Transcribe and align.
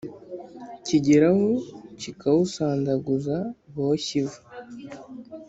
Kigeraho 0.85 1.47
kikawusandaguza 1.99 3.37
boshye 3.73 4.15
ivu. 4.21 4.39